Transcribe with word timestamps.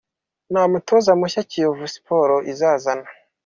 Nta 0.51 0.63
mutoza 0.71 1.11
mushya 1.19 1.41
Kiyovu 1.49 1.85
Sports 1.95 2.45
izazana. 2.53 3.07